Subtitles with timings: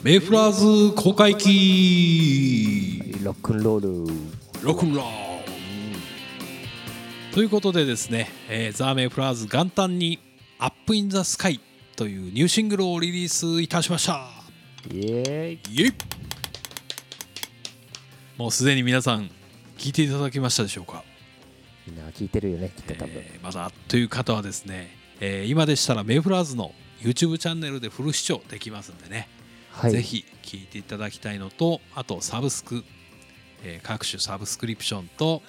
[0.00, 0.52] メイフラー
[0.90, 4.12] ズ公開期ロックンロール。
[4.62, 5.04] ロックンロー
[5.40, 7.34] ル。
[7.34, 10.20] ということでですね、えーザ・メイフラーズ元旦に
[10.60, 11.60] 「アップ・イン・ザ・スカイ」
[11.96, 14.30] というニューシングルをリリースいたしました。
[14.88, 15.80] イエーイ。
[15.80, 15.92] イエイ。
[18.36, 19.28] もうすでに皆さん
[19.78, 21.02] 聞いていただきましたでしょうか？
[21.88, 29.28] みんな聞いてるよねきっと多分、えーまだという方はですね、えー今でしたらメイフラーズの YouTube チャンネルでフル視聴できますんでね、
[29.78, 29.92] はい。
[29.92, 32.84] ぜひ聞いていただきたいのとあとサブスク、
[33.62, 35.42] えー各種サブスクリプションと、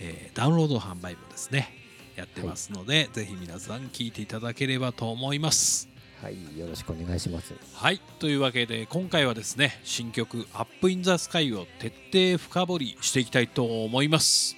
[0.00, 1.70] えーダウンロード販売もですね
[2.16, 5.88] やってますので、ぜひ皆さん聞いていただければと思います。
[6.20, 6.58] はい。
[6.58, 7.54] よろしくお願いします。
[7.74, 8.00] はい。
[8.18, 14.56] というわけで今回はですね新曲「アップインザスカイを徹底深掘りしていきたいと思います。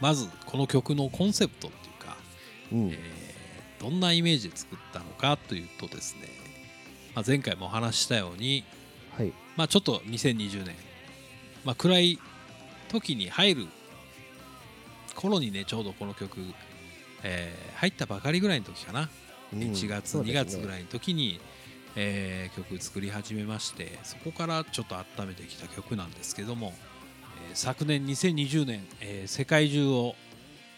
[0.00, 2.16] まずこの曲のコンセプトっていうか
[2.72, 3.24] うん、えー
[3.80, 6.20] どんなイメージで作ったのかというとですね、
[7.14, 8.64] まあ、前回もお話ししたように、
[9.16, 9.32] はい。
[9.56, 10.74] まあ、ちょっと2020年、
[11.64, 12.18] まあ、暗い
[12.88, 13.66] 時に入る
[15.14, 16.40] 頃にねちょうどこの曲、
[17.22, 19.08] えー入ったばかりぐらいの時かな、
[19.52, 19.58] うん。
[19.60, 20.32] 1月、2ね。
[20.32, 21.40] 月ぐらいの時に、
[21.96, 26.72] えー曲作り始めましてそこからちょっと温めてきた曲なんですけども、
[27.48, 30.14] えー昨年2020年、えー世界中を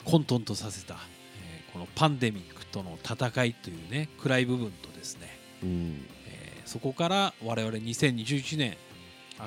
[0.05, 6.07] 混沌とさせた、えーこのパンデミックとの戦いというね暗い部分とですね、うん。
[6.26, 6.26] えー
[6.67, 8.77] そこから我々2021年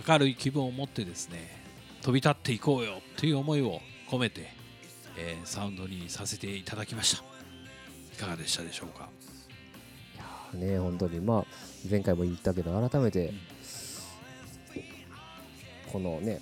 [0.07, 1.61] 明るい気分を持ってですね
[2.01, 4.47] 飛び立っていこうよという思いを込めて、
[5.17, 7.23] えーサウンドにさせていただきました。
[8.13, 9.09] いかがでしたでしょうか？
[10.53, 11.19] ね本当に。
[11.19, 11.45] まあ
[11.89, 13.33] 前回も言ったけど改めて
[15.91, 16.41] このね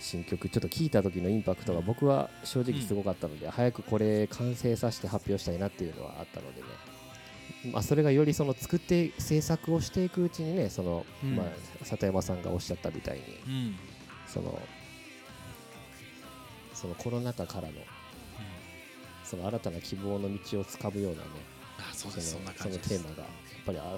[0.00, 6.66] 新曲ちょっと聞いた時のインパクトが僕は正直すごかったので、早くこれ完成させて発表したいなっていうのはあったのでね、
[7.72, 11.36] まあ、それがよりその作って制作をしていくうちにねその、うん。
[11.36, 13.76] まあ、里山さんがおっしゃったみたいにうん、うん
[14.26, 14.58] その
[16.72, 17.74] そのコロナ禍からの
[19.24, 21.24] その新たな希望の道をつかむようなね
[21.78, 22.32] あそうそです。
[22.32, 23.96] そんなのテーマがやっぱりあ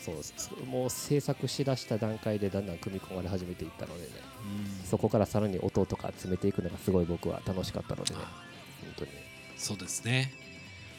[0.00, 4.08] そそうそもう制作しだした段階でだんだん組み込まれ始めていったのでね
[4.80, 4.86] うん。
[4.86, 8.42] そこからさらに音とか詰めていくのがすごい僕は楽しかったのでねあ。
[8.82, 9.10] 本当に、
[9.56, 10.45] そうですね、うん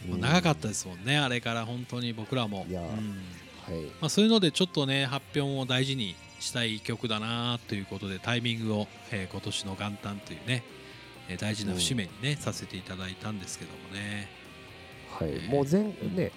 [0.06, 2.66] 長かったですもんねあれから本当に僕らも。
[2.70, 2.76] うん。
[2.76, 2.86] はい。
[4.00, 10.64] まあ、そういうのでちょっとね発表を大事にしたい曲だなということでタイミングを、えー今年の元旦というね、
[11.30, 14.30] えー大事な節目にね、させていただいたんですけどもね。
[15.20, 15.30] はい。
[15.30, 15.50] えー。
[15.50, 15.84] もう前
[16.16, 16.32] ね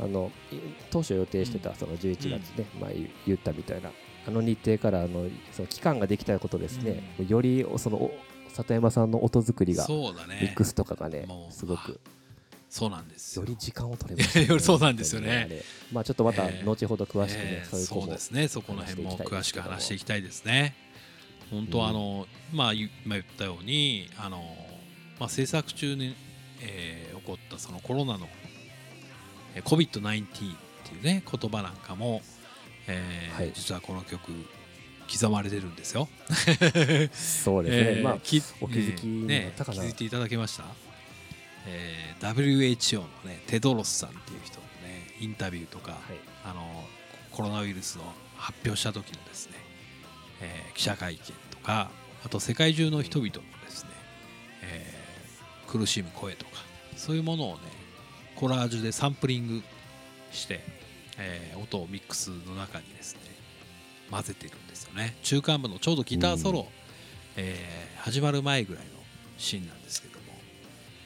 [0.00, 0.56] あのい
[0.90, 3.90] 当初予定してたその11月ね、まあ、言言ったみたいな
[4.26, 8.14] あの日程からあのその期間ができたことですね、よりそのお
[8.48, 10.38] 里山さんの音作りがそうだね。
[10.42, 12.00] ミックスとかがねすごく
[12.74, 13.42] そうなんですよ。
[13.44, 15.62] より時間を取れました、よ りそうなんですよね。
[15.92, 16.64] まあちょっとまたえー。
[16.64, 18.48] 後ほど詳しくね、えーそういうそうですね。
[18.48, 20.74] そこの辺も詳しく話していきたいですね。
[21.52, 21.86] 本当うん。
[21.86, 24.56] あの、まあ今言ったようにあの、
[25.20, 26.16] まあ、制作中に、
[26.62, 28.28] えー起こったそのコロナの
[29.54, 30.26] えー COVID-19 っ
[30.82, 32.22] ていうね言葉なんかも、
[32.88, 33.52] えーはい。
[33.54, 34.32] 実はこの曲
[35.08, 36.08] 刻まれてるんですよ。
[37.12, 39.80] そうですね、 えーまあきお気づきになねったかな。
[39.80, 40.64] 気づいていただけました、
[41.66, 46.00] えー WHO のねテドロスさんっていう人のねインタビューとか、はい。
[46.44, 46.62] あの
[47.30, 48.04] コロナウイルスの
[48.36, 49.54] 発表した時のですね、
[50.40, 51.20] えー記者会見
[51.50, 51.90] とか
[52.24, 53.32] あと世界中の人々の
[53.64, 53.90] ですね、
[54.62, 56.50] えー苦しむ声とか
[56.96, 57.60] そういうものをね
[58.36, 59.62] コラージュでサンプリング
[60.30, 60.60] して、
[61.18, 63.20] えー音をミックスの中にですね
[64.10, 65.16] 混ぜてるんですよね。
[65.22, 66.66] 中間部のちょうどギターソロ、うん。
[67.36, 68.90] えー始まる前ぐらいの
[69.38, 70.18] シーンなんですけど。
[70.18, 70.23] も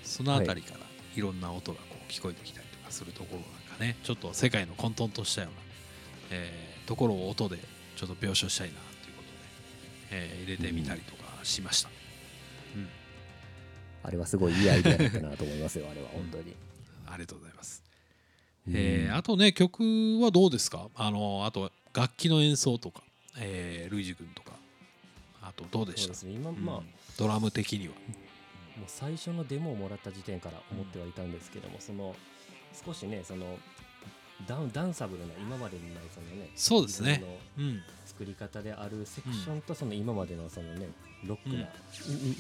[0.09, 0.81] その辺りから
[1.17, 5.57] いろんな音がこう聞こえてきたりとかするところなんかねちょっと世界の混沌としたような、
[6.31, 7.59] えーところを音で
[7.97, 9.37] ちょっと描写したいなということで、
[10.11, 11.91] えー入れてみたりとかしました、
[12.75, 12.89] うん。
[14.05, 16.55] あれはすごいいいアイデアだったなと思いますよ あれは本当に、
[17.07, 17.83] ありがとうございます、
[18.71, 20.89] えーあとね曲はどうですか？
[20.95, 23.03] あのあと楽器の演奏とか、
[23.37, 24.53] えー、ルイジ君とか。
[25.43, 26.27] あとどうでした？
[26.27, 26.65] ね今、うん。
[26.65, 26.77] まあ。
[26.77, 26.85] も
[27.19, 27.95] ドラム的には
[28.87, 32.15] う最初のデモをもらった時点から思ってはいたんですけども、その
[32.85, 33.59] 少しねその
[34.47, 37.23] ダウンダンサブルな今までにないそのねそうですね。
[38.07, 40.89] 作り方であるセクションとその今までのそのね
[41.25, 41.63] ロックな、うん。
[41.63, 41.67] い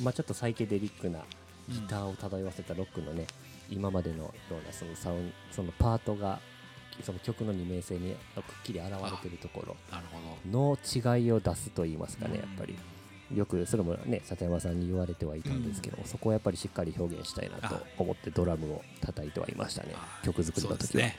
[0.02, 1.20] まあちょっとサイケデリックな
[1.68, 3.26] ギターを漂わせたロックのね
[3.70, 6.38] 今までのようなそのサウンそのパートが
[7.02, 9.76] その曲の二面性にくっきり現れてるところ
[10.50, 12.76] の違いを出すと言いますかね、うんやっぱり
[13.34, 19.94] よくそれもね里山さんに言われてはいたんですけども、そこをやっぱりしっかり表現したいなと思ってドラムを叩いてはいましたね
[20.24, 21.16] 曲作りの時は、ね。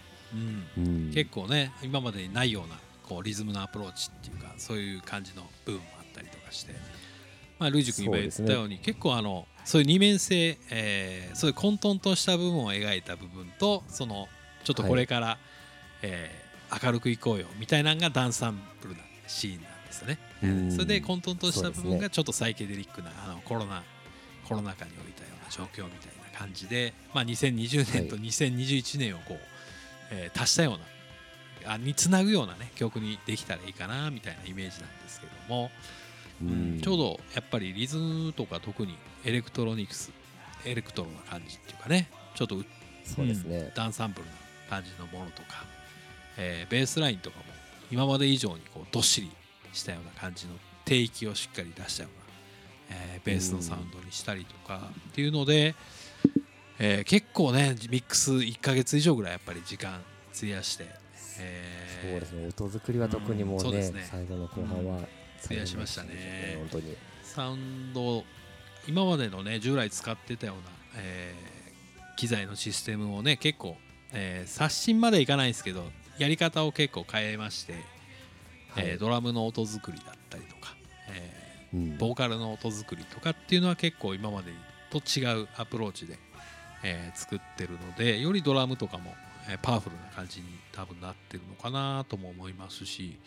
[0.77, 0.83] うん。
[0.83, 1.11] うん。
[1.13, 6.73] 結構ね今までにないようなこうリズムのアプローチっていうかそういう感じの部分もあったりとかして、
[7.59, 14.27] まあ、ルイジ君今言ったように結構あのそういう二面性、えーそういう混沌とした部分を描いた部分とその
[14.63, 15.37] ちょっとこれから、
[16.01, 16.49] えー
[16.83, 20.19] 明るくいこうよみたいなのがダンサンブルなシーンなんですよね。
[20.43, 20.71] うん。
[20.71, 23.83] それで混沌とした部分がちょっとサイケデリックなあのコロナ
[24.47, 29.37] コロナ禍においたような状況みたいな感じで、まあ、2020年と2021年をこう、
[30.11, 35.69] えー足したようなあにつなぐような、ね、曲にできたらいいかなみたいなイメージなんですけども、
[36.41, 38.95] うんちょうどやっぱりリズムとか特に
[39.25, 40.09] エレクトロニクス
[40.65, 42.65] エレクトロな感じっていうかねちょっとう
[43.03, 43.63] そうですね。
[43.63, 44.31] んダンサンブルな
[44.69, 45.65] 感じのものとか、
[46.37, 47.43] えーベースラインとかも
[47.91, 49.29] 今まで以上にこうどっしり
[49.73, 50.53] したような感じの
[50.85, 52.09] 低域をしっかり出したよ
[52.89, 55.75] うな、えーベースのサウンドにしたりとかっていうので、
[56.79, 60.01] えー結構ねミックス1ヶ月以上ぐらいやっぱり時間
[60.35, 60.85] 費やして、
[61.39, 62.47] えーそうですね。
[62.47, 64.07] 音作りは特にもうんそううねですね。
[64.09, 64.99] 最後の後半は
[65.43, 66.55] 費やしましたね。
[66.59, 66.95] 本当に。
[67.23, 68.23] サウンド
[68.87, 70.61] 今までのね従来使ってたような、
[70.97, 71.59] えー
[72.15, 73.77] 機材のシステムをね結構、
[74.11, 75.85] えー刷新までいかないんですけど
[76.17, 77.75] やり方を結構変えまして、
[78.75, 78.85] はい。
[78.89, 80.75] えードラムの音作りだったりとか、
[81.09, 81.79] えうん。
[81.93, 84.51] ーボーカルの音作りとかっていうのは結構今まで
[84.89, 86.17] と違うアプローチで、
[86.83, 89.13] えー作ってるのでよりドラムとかも、
[89.49, 93.17] えーパワフルな感じに多分なってるのかなとも思いますし、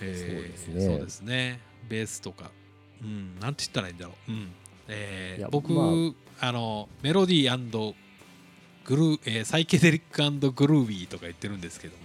[0.00, 0.86] えーそうですね。
[0.86, 1.60] そうですね。
[1.88, 2.50] ベースとか、
[3.02, 4.52] うん、なんて言ったらいいんだろう、うん。
[4.88, 5.86] えー僕、まあ。
[6.52, 7.94] のメロディー
[8.84, 10.22] グルー、えーサイケデリック
[10.52, 12.02] グルービーとか言ってるんですけども、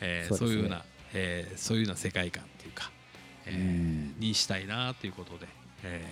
[0.00, 0.36] えーね。
[0.38, 0.84] そうういうような、
[1.18, 2.90] えーそういうような世界観っていうか、
[3.46, 4.14] えーうん。
[4.20, 5.46] にしたいなということで、
[5.82, 6.04] え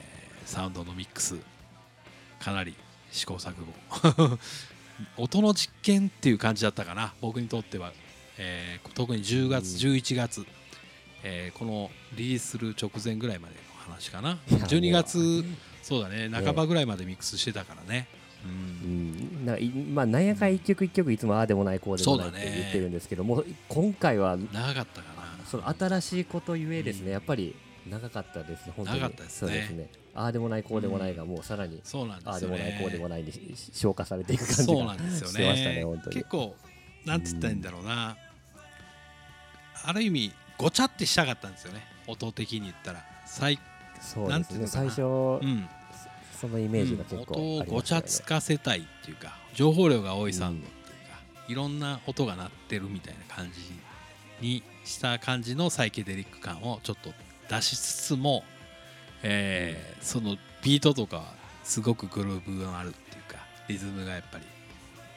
[0.44, 1.36] ーサウンドのミックス
[2.38, 2.74] かなり
[3.10, 3.54] 試行錯
[4.18, 4.38] 誤。
[5.22, 7.92] 音の実験っていう感じだったかな僕にとっては、
[8.38, 9.94] えー特に10月、うん。
[9.94, 10.46] 11月、
[11.22, 13.60] えーこのリリースする直前ぐらいまでの
[13.92, 14.38] 話かな。
[14.48, 15.44] いや12月
[15.82, 18.06] そうだね半ばぐらいまでミックスしてたからね、
[18.44, 25.24] ううんんないまあなんやかん一曲一曲いつもああでもないこうでもないって言ってるんですけどもう今回は長かったかな。
[25.46, 27.12] その新しいことゆえですね、うん。
[27.12, 27.54] やっぱり
[27.88, 29.00] 長かったです本当に。
[29.00, 29.38] 長かったですね。
[29.38, 29.88] そうですね。
[30.14, 32.32] ああでもないこうでもないがもうさらに、そうなんですよね。
[32.32, 36.16] ああでもないこうでもないにし消化されていく感じそうがなんですよしてましたねね本当に。
[36.16, 36.56] 結構
[37.04, 38.16] なんて言ったらいいんだろうな、
[39.84, 41.82] ある意味ごちゃってしたかったんですよね。
[42.06, 43.04] 音的に言ったら。
[43.26, 43.58] 最、
[44.00, 44.66] そうですね。
[44.66, 45.68] 最初、うん
[46.48, 47.24] そのイメージが結うん。
[47.24, 51.18] 構音をごちゃつかせたいっていうか情報量が多いサウンドっていうか、
[51.48, 53.50] いろんな音が鳴ってるみたいな感
[54.40, 57.10] じにした感じのサイケデリック感をちょっと
[57.48, 58.44] 出しつつも、
[59.22, 61.24] えーそのビートとかは
[61.62, 63.38] すごくグルーブがあるっていうか
[63.68, 64.44] リズムがやっぱり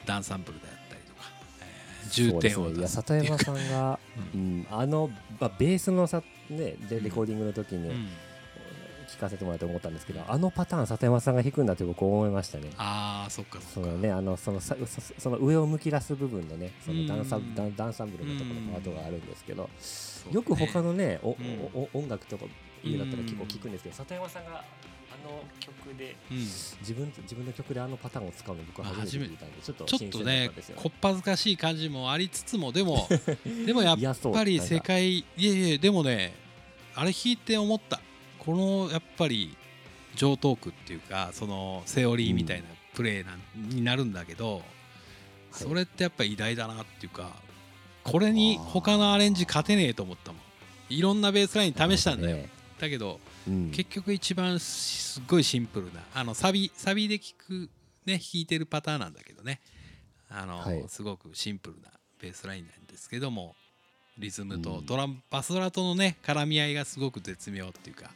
[0.05, 1.29] ダンサンプルであったりとか、
[1.61, 3.99] えー重点を出す里山さんが、
[4.33, 5.09] ううん、あの、
[5.39, 8.07] まあ、ベースのさ、ね、でレコーディングの時にうん
[9.07, 12.69] 聞かせてもらって思ったんですけど、あのパターン里山さんが弾くんだって僕思いましたね。
[12.77, 19.69] ああそっかそのね、あのそのさそその上を向き出す部分のね、そのダンサうんダンダンサンブルのところのパートがあるんですけど、
[20.31, 22.45] よく他のね、おうんおお音楽とか
[22.83, 24.63] 家だったら結構聞くんですけど、里山さんがあ
[25.25, 26.37] の曲でうん。
[26.37, 30.51] 自分自分の曲であのパターンを使うの僕は初めて聞いたんで、ちょっとちょっとね。
[30.75, 33.07] こっぱずかしい感じもありつつもでも
[33.65, 33.97] でもやっ
[34.33, 36.33] ぱり世界いやいやでもね
[36.95, 38.01] あれ弾いて思った
[38.47, 39.57] このやっぱり
[40.15, 42.63] 上トークっていうかそのセオリーみたいな
[42.95, 44.61] プレーなん、になるんだけど、
[45.51, 47.29] それってやっぱり偉大だなっていうか
[48.05, 50.41] これに他のアレンジ勝てねえと思ったもん。
[50.89, 52.49] いろんなベースライン試したんだよ、ね。
[52.79, 53.71] だけどうん。
[53.71, 57.69] 結局一番すっごいシンプルなあのサビサビで聴く
[58.05, 59.59] ね弾いてるパターンなんだけどね。
[60.29, 60.85] あの、はい。
[60.87, 61.89] すごくシンプルな
[62.21, 63.55] ベースラインなんですけども
[64.17, 68.09] リズムとうんドラム、バスドラとのね絡み合いがすごく絶妙っていうか、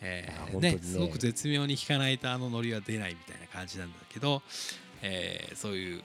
[0.00, 0.72] えーね。
[0.72, 4.42] ねすごく絶妙に弾かないとあのノリは出ないみたいな感じなんだけど、
[5.02, 6.02] えーそういう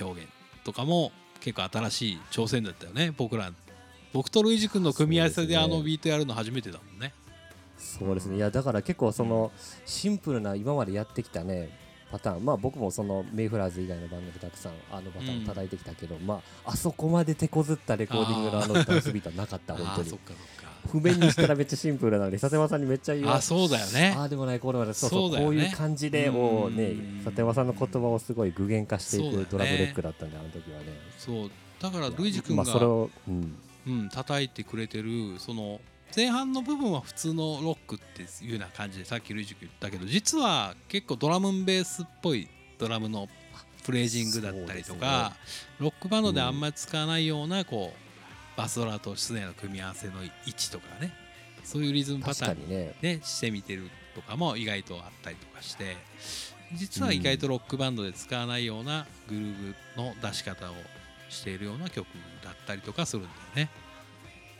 [0.00, 0.30] 表現
[0.64, 3.12] とかも結構新しい挑戦だったよね。
[3.16, 3.52] 僕ら
[4.12, 7.12] 僕とルイジ君の組み合わせであのビートやるの初めてだもんね。
[7.78, 8.36] そうですね。
[8.36, 9.50] いやだから結構その
[9.86, 11.70] シンプルな今までやってきたね
[12.10, 12.44] パターン。
[12.44, 20.10] まあ僕もそのメイフラーズ以外のバンドでたくさんあのパターンを叩いてきたけど、まああそこまで手こずったレコーディングのあのダンスビートはなかった 本当に。
[20.10, 24.14] そっかそっか譜面にしたらめっちゃシンプルなので里山さんにめっちゃ言わあそうだよね。
[24.16, 25.38] ああでもないこうでもないそうそうね。
[25.38, 27.22] こういう感じでをねうん。
[27.24, 30.86] 里山さんの言葉をすごい具現化していくドラムレックだったんであの時はね。
[31.18, 31.50] そう。
[31.80, 33.54] だからルイジ君が、まあそれをうん。
[33.86, 35.80] うん、叩いてくれてるその
[36.14, 43.28] 前半の部分は普通のロックっていうような感じでさっきルイジ君言ったけど実は結構ドラムンベースっぽいドラムの
[43.84, 45.32] フレージングだったりとか、
[45.78, 48.09] ロックバンドであんまり使わないようなこう
[48.60, 51.12] バスドラとスネアの組み合わせの位置とかね。
[51.64, 52.94] そういうリズムパ確ターンかにね。
[53.00, 55.96] ねしてみてるとかも意外とあったりとかして。
[56.74, 60.74] 実は意外とロックバンドで使わないようなグルーヴの出し方を
[61.30, 62.06] しているような曲
[62.44, 63.70] だったりとかするんだよね。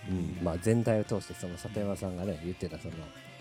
[0.09, 0.39] うん。
[0.43, 2.95] まあ、全体を通してその里山さんがね言ってたその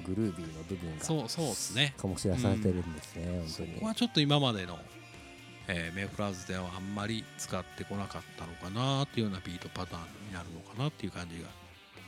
[0.05, 1.93] グルービーの部分がそうそうですね。
[1.97, 3.79] 醸し出されてるんですね、そ本当に。
[3.79, 4.77] こはちょっと今までの、
[5.71, 11.47] えーメイフラーズではあんまり使ってこなかったのかなっていうようなビートパターンになるのかなっていう感じが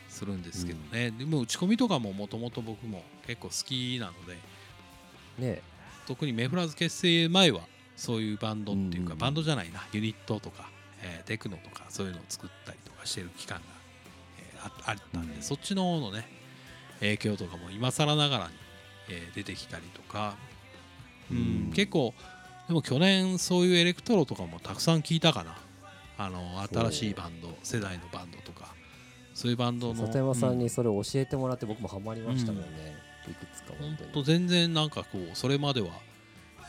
[0.10, 4.38] するんですけどね、でも打ち込みとかももともと僕も結構好きなので
[5.38, 5.62] ね
[6.06, 7.62] 特にメイフラーズ結成前は
[7.96, 9.20] そういうバンドっていうか、うん。
[9.20, 10.70] バンドじゃないなユニットとか、
[11.04, 13.64] えーテクノとかそういうのを作ったりとかしてる期間が、
[14.40, 16.28] えーああったんで、うんそっちの方のね
[17.00, 18.54] 影響とかも今更ながらに、
[19.12, 20.36] えー出てきたりとか、
[21.30, 21.38] うん。
[21.38, 21.72] うん。
[21.74, 22.14] 結構
[22.72, 25.58] でも去年そういうエレクトロとかもたくさん聞いたかな。
[26.18, 26.40] あの
[26.90, 28.74] 新しいバンド世代のバンドとか。
[29.34, 32.96] そういうバンドの里山さんうにそれを教えてもらって僕もハマりましたもんね、
[33.30, 33.74] いくつか
[34.14, 35.90] 本全然なんかこうそれまでは、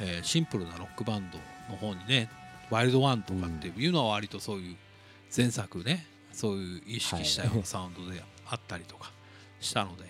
[0.01, 1.39] えーシンプルなロックバンド
[1.73, 2.29] の方にね
[2.71, 4.77] ワイルドワンとかっていうのは割とそういう
[5.37, 9.13] 前作ねそういう意識したようなサウンドであったりとか
[9.61, 10.05] したので、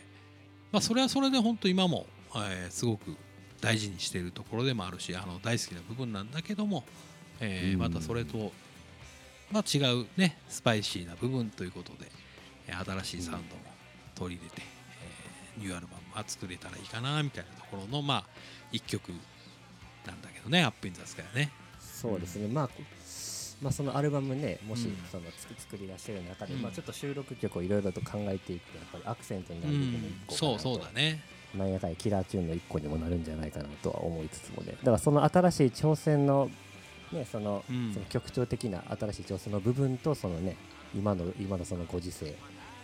[0.73, 2.07] まあそれはそれで本当今も、
[2.37, 3.15] えーすごく
[3.63, 6.85] 大事にしているところでもあるしあの大好きな部分なんだけども、
[7.41, 7.79] えーうん。
[7.79, 8.53] またそれと、
[9.51, 12.11] まあ、違うねスパイシーな部分ということで
[12.69, 13.63] えー新しいサウンドも
[14.15, 14.63] 取り入れて、
[15.57, 18.25] えーニューアルバムは作れたらいいかなみたいなところのまあ
[18.73, 19.11] 一曲
[20.07, 21.51] なんだけどね「アップインザスカイね。
[21.79, 22.75] そうですね、まあこ
[23.61, 24.97] まあそのアルバムねもしうん。
[25.11, 26.63] その作作り出してる中で、うん。
[26.63, 31.23] まあちょっと収録曲をいろいろと考えていくとやっぱりアクセントになる部分も一個かそうそうだね。
[31.57, 34.73] なんやかんやキラーチューンの一個にもなるんじゃないかなとは思いつつもね。
[34.73, 36.51] だからその新しい挑戦の
[37.13, 37.93] ねその,、うん。
[37.93, 40.57] その曲調的な新しい挑戦の部分とそのね
[40.95, 42.35] 今の今のそのご時世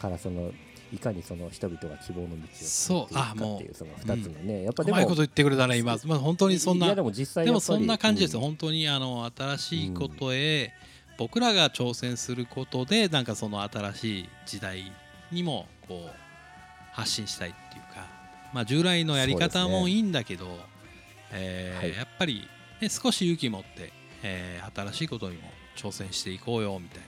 [0.01, 0.53] からその
[0.93, 3.15] いかにその人々が希望の道をそう。
[3.15, 8.47] あもうっていうその二つのね、やっぱでもうまいこと言ってくれたね今、まあ、本当にそんなでも実際でもそんな感じですよ、うん。
[8.47, 10.73] 本当にあの新しいことへ
[11.19, 14.93] 僕らが挑戦することでなんかその新しい時代
[15.31, 16.11] にもこう
[16.93, 18.07] 発信したいっていうか、
[18.53, 20.59] まあ、従来のやり方もいいんだけど、
[21.33, 21.97] えーはい。
[21.97, 22.49] やっぱり、
[22.81, 27.07] ね、少し勇気持って、えー新しいことにも挑戦していこうよみたいな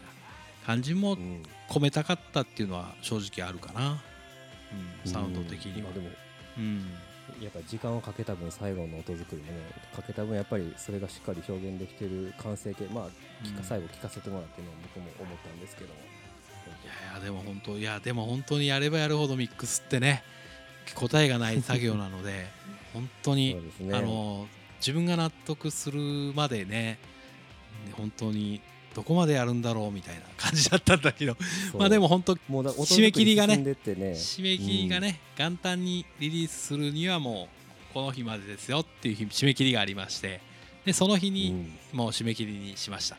[0.66, 1.42] 感じもうん。
[1.68, 4.02] 込めたかったっていうのは正直あるかな、
[5.04, 5.88] うん、サウンド的には。
[5.90, 5.92] 今。
[5.92, 6.08] でも
[6.58, 6.84] うん。
[7.40, 9.60] やっぱ時間をかけた分最後の音作りもね
[9.94, 13.04] かけた分やっぱりそれがしっかり表現できてる完成形まあ
[13.44, 13.64] 聞かうん。
[13.64, 16.00] 最後聞かせてもらってね僕も思ったんですけども。
[16.00, 20.22] いやいやでも本当いやでも本当にやればやるほどミックスってね
[20.94, 22.48] 答えがない作業なので
[22.92, 23.94] 本当に、ね。
[23.94, 26.00] あの自分が納得する
[26.34, 26.98] までね
[27.92, 28.60] 本当に
[28.94, 31.36] どこまでやるんだろうみたいな感じだったんだけど
[31.78, 37.48] まあでも本当締め切りがね締め切りがね、元旦にリリースするにはも
[37.90, 40.40] うこの日までですよっていう日締め切りがありまして
[40.84, 41.34] でその日うん。
[41.34, 43.16] にもう締め切りにしました。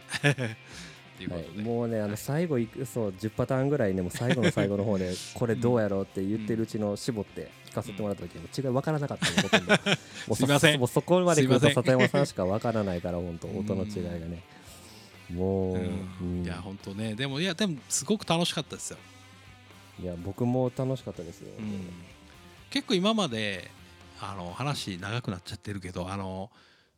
[1.22, 1.44] というこはい。
[1.46, 9.80] とで、もうねあの最後いくそう10パターンぐらいねもう最後の最後の方でこれどうやろうって言ってるうちの絞って聞かせてもらった時も違い分からなかったのほとんども
[10.30, 10.80] う すいません。
[10.80, 14.44] もうそこまで来ると里山さんしか分からないから本当音の違いがね
[15.30, 18.98] もう、いや本当ねでもいやでもすごく楽しかったですよ。
[20.02, 21.88] いや僕も楽しかったですよ、うん
[22.72, 23.70] 結構今まで
[24.22, 26.50] あの話長くなっちゃってるけどあの、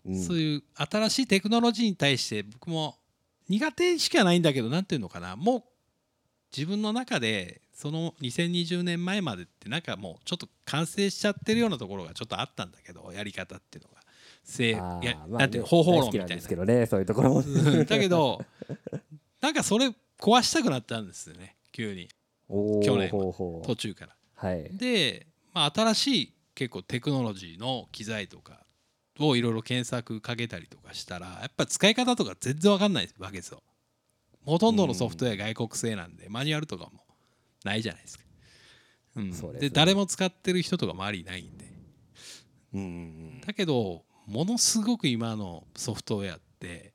[0.05, 2.95] うんそういう新しいテクノロジーに対して僕も
[3.49, 5.35] 苦手しかないんだけどなんていうのかな。
[5.35, 5.63] もう
[6.55, 14.01] 自分の中でその2020年前までってなんかもうちょっと完成しちゃってるようなところがちょっとあったんだけどやり方っていうのが。
[14.45, 14.81] せいや
[15.29, 16.25] まあなんて方法論みたいな。
[16.27, 17.39] ですけどねそういうところも。
[17.39, 18.43] うんだけど
[19.41, 22.09] なんかそれ壊したくなったんですよね急に。
[22.49, 24.15] 去年途中から。
[24.35, 24.69] はい。
[24.77, 28.62] で、まあ、新しい結構テクノロジーの機材とか
[29.19, 33.61] をいろいろ検索かけたりとかしたらやっぱ使い方とか全然わかんないわけですよ。
[34.45, 36.91] ほとんどのソフトウェア外国製なんでマニュアルとかも
[37.63, 38.23] ないじゃないですか。
[39.15, 39.69] うん、そうですね。
[39.69, 41.65] で誰も使ってる人とか周りいないんで。
[42.73, 42.83] うんう
[43.37, 43.41] ん。
[43.41, 46.93] だけどものすごく今のソフトウェアって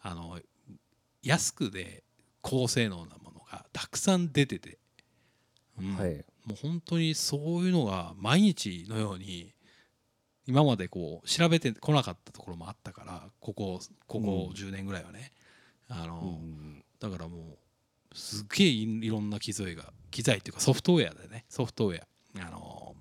[0.00, 0.38] あの
[1.22, 2.02] 安くで
[2.42, 4.78] 高性能なものがたくさん出てて、
[5.78, 5.96] うん。
[5.96, 6.24] はい。
[6.44, 9.53] もう本当にそういうのが毎日のように
[10.46, 15.32] 今までこう調べてこなかったところもあったからここここ10年ぐらいはね、
[15.88, 21.44] あのうんだからもうすっげえいいろんな機材が機材っていうかソフトウェアでね。
[21.48, 22.46] ソフトウェア。
[22.46, 22.94] あの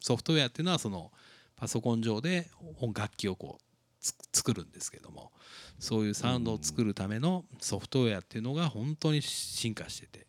[0.00, 1.10] ソフトウェアっていうのはその
[1.56, 2.48] パソコン上で
[2.80, 3.64] 音楽器をこう
[4.00, 5.32] つ作るんですけども
[5.78, 10.26] そういうサウンドを作るためのソフトウェアっていうのが本当に進化してて、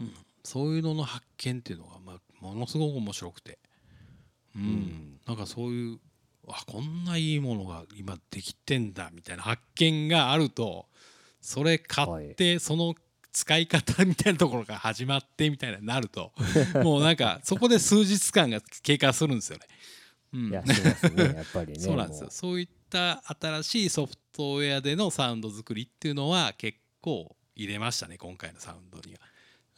[0.00, 3.58] うん、そういうのの発見っていうのが、まあ、ものすごく面白くて、
[4.56, 4.62] うん。
[4.62, 5.98] んなんかそういう
[6.48, 10.86] あこんないいものが今できてんだみたいな発見があると
[11.40, 12.94] それ買ってその
[13.32, 16.32] 使い方みたいなところから始まってみたいななると
[16.82, 19.66] もうなんかそこで数日間が経過するんですよね。
[20.32, 20.48] うん。
[20.48, 22.28] いやしますねやっぱりね そうなんですよ。
[22.30, 29.20] そういった新しいソフトウェアでのサウンド作りっていうのは結構入れましたね今回のサウンドには。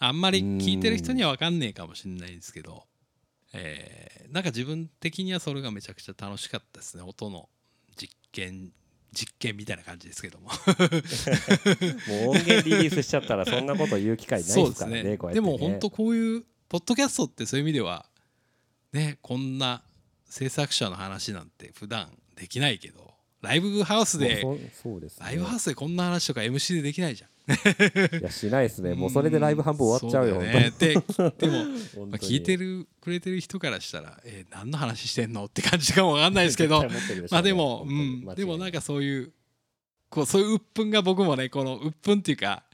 [0.02, 2.84] あんまり聞いてる人には分かんねえかもしれないですけど、
[3.52, 7.49] えーなんか自分的にはそれがめちゃくちゃ楽しかったですね音の
[7.97, 8.73] 実験
[9.12, 10.47] 実験みたいな感じですけども。
[10.47, 15.19] もう音源リリースしちゃったらそんなこと言う機会ないですからねね。
[15.35, 18.07] でも本当こういうポッドキャストってそういう意味では
[18.92, 19.83] ねこんな
[20.26, 24.59] 制作者の話なんて普段できないけどライブハウスでね。
[25.19, 27.29] ライブハウスでこんな話とか MC でできないじゃん。
[27.49, 28.94] いやしないですね。
[28.94, 30.73] もうそれでライブ半分終わっちゃうよそ本だね。
[30.78, 36.88] ででも、 まあ、聞いてるくれてる人からしたら、えー何の話してんのって感じかもわかんないですけどね。
[37.30, 39.32] まあでも、うん、でもなんかそういう
[40.09, 42.64] こうそういう鬱憤が僕もねこの鬱憤っていうか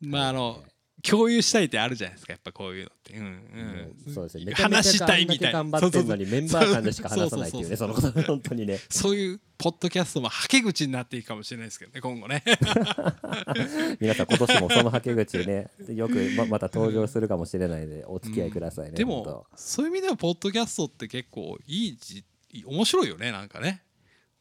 [0.00, 0.62] まああの
[1.02, 3.14] 共有したいってあるじゃないですかやっぱこういうのって。
[3.14, 4.52] うんうん、そうですね。
[4.54, 5.58] 話したいみたいな。
[5.60, 8.78] 頑張ってんのにメンバー間でしか話さないっていうねそのこと本当にね。
[8.88, 12.42] そういうポッドキャストもはけ口になっていくかもしれないですけどね今後ね。
[14.00, 19.30] 皆さん今年もそのはけ口ねよくままた登場するかもしれないのでお付き合いくださいね、で本当。
[19.30, 22.24] もそういう意味ではポッドキャストって結構いいじ
[22.64, 23.82] 面白いよねなんかね。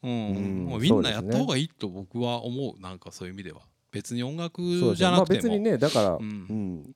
[0.01, 0.65] うん、うん。
[0.65, 4.61] もうみんなやった方がいいと僕は思うなんかそういう意味では別に音楽
[4.95, 6.27] じゃなくても、別にねだから、ううん。
[6.27, 6.95] ん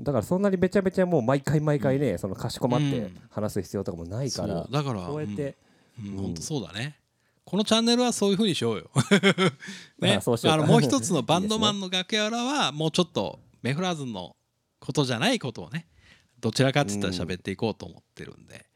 [0.00, 3.20] だからそんなにめちゃめちゃもう毎回毎回ね、そのかしこまってうん。
[3.30, 4.68] 話す必要とかもないそから、う。
[4.70, 5.56] だからこうやって、
[6.00, 6.16] うん、うん。
[6.22, 6.98] 本当そうだね。
[7.44, 8.90] このチャンネルはそういうふうにしようよ。
[10.00, 10.20] ね。
[10.20, 14.36] あのもう一つの バンドマンの楽屋裏はもうちょっとメフラーズの
[14.78, 15.88] ことじゃないことをね
[16.40, 18.66] どちらかっつったら喋っていこうと思ってるんで、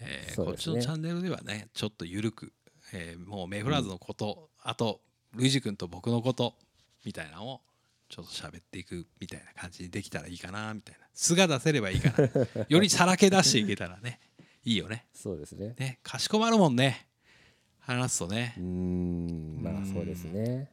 [0.00, 2.54] えーこっちのチャンネルではねちょっと緩く、
[2.94, 5.02] えーもうメフラーズのこと、あと
[5.34, 6.56] ルイジ君と僕のこと
[7.04, 7.60] みたいなのを
[8.08, 11.06] ちょっと喋っていくみたいな感じにできたらいいかなみたいな。
[11.14, 12.28] 素が出せればいいかな
[12.68, 14.20] よりさらけ出していけたらね
[14.64, 15.06] いいよね。
[15.14, 15.74] そうですね。
[15.78, 17.06] ねかしこまるもんね。
[17.78, 18.54] 話すとね。
[18.58, 19.62] うーん。
[19.62, 20.70] まあそうですね。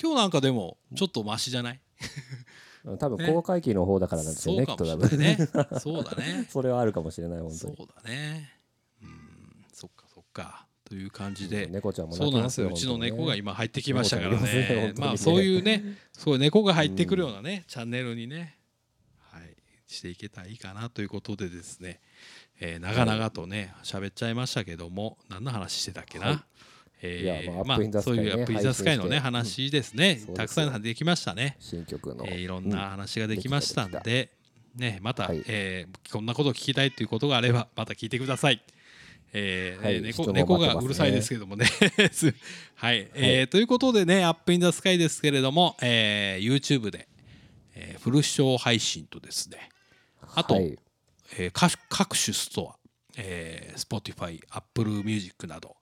[0.00, 1.80] 今日なんかでもちょっとマシじゃない？
[2.98, 3.32] 多分ね。
[3.32, 4.66] 公開期の方だからなんですよそうね。
[4.66, 5.36] きっと多分ね。
[5.80, 6.46] そうだね。
[6.50, 8.52] それはあるかもしれない本当そうにだね。
[9.02, 9.64] うん。
[9.72, 11.68] そっかそっかという感じで。
[11.68, 12.68] 猫ちゃんもそうなんですよ。
[12.68, 14.92] うちの猫が今入ってきましたからね。
[14.98, 18.58] まあそういうねそういう猫が入ってくるようなねチャンネルにね
[19.30, 21.98] はいしていけたらいいかなということでですね。
[22.60, 26.28] えー長々とね喋っちゃいましたけども何の話してたっけはい。
[26.34, 26.44] な
[27.00, 30.20] えーまあそういうアップインザスカイのね話ですね。
[30.34, 31.56] たくさんできましたね。
[31.58, 34.28] 新曲の、えーいろんな話ができましたんで
[34.74, 35.42] ね、また、はい。
[35.46, 38.62] えーこんなことを聞きたいということがあればまた聞いてください。
[39.32, 41.66] えーはい猫猫がうるさいですけどもね。
[42.12, 42.34] す
[42.76, 47.08] はい、えーということでね、 Up in the Sky ですけれども、えー YouTube で、
[47.74, 49.68] えーフル視聴配信とですね、
[50.34, 50.78] あと、はい。
[51.38, 52.78] えー各各種ストア、
[53.16, 55.76] えー Spotify、Apple Music など、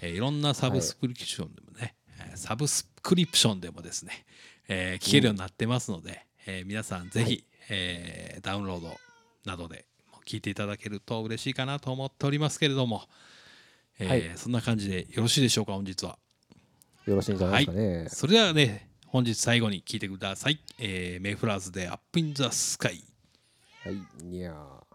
[0.00, 4.24] えーいろんなサブスクリプションでもね、えーサブスクリプションでもですね、
[4.68, 8.98] えー聞けるようになってますので、えー皆さんぜひ、えーダウンロード
[9.44, 9.84] などで
[10.26, 13.04] 聞いていただけると嬉しいかなと思っておりますけれども、
[13.98, 16.18] えーはいそんな感じでよろしいでしょうか本日は。
[17.06, 20.58] よろしいんじゃないですかね、それではね本日最後に聞いてください。
[20.78, 23.02] えーメイフラーズで「アップインザスカイ
[23.84, 24.86] はい、にゃー。